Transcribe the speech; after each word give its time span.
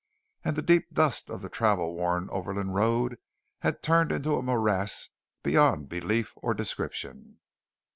And 0.43 0.55
the 0.55 0.63
deep 0.63 0.91
dust 0.91 1.29
of 1.29 1.43
the 1.43 1.47
travel 1.49 1.93
worn 1.93 2.27
overland 2.31 2.73
road 2.73 3.19
had 3.59 3.83
turned 3.83 4.11
into 4.11 4.35
a 4.35 4.41
morass 4.41 5.09
beyond 5.43 5.89
belief 5.89 6.33
or 6.37 6.55
description. 6.55 7.37